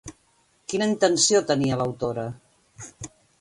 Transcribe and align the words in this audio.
Quina 0.71 0.87
intenció 0.91 1.41
tenia 1.51 1.79
l'autora? 1.83 2.25